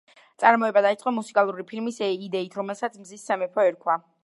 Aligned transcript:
წარმოება 0.43 0.81
დაიწყო 0.85 1.13
მუსიკალური 1.17 1.67
ფილმის 1.73 2.01
იდეით, 2.29 2.57
რომელსაც 2.63 2.99
„მზის 3.05 3.29
სამეფო“ 3.31 3.71
ერქვა. 3.75 4.03